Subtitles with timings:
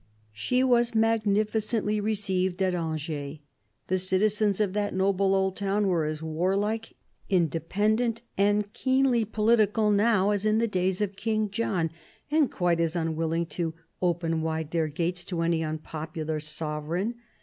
[0.33, 3.37] She was magnificently received at Angers.
[3.85, 6.95] The citizens of that noble old town were as warlike,
[7.29, 11.91] independent and keenly political now as in the days of King John,
[12.31, 17.13] and quite as unwilling to" open wide their gates" to any unpopular sovereign.